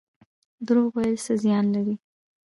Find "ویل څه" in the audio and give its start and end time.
0.95-1.33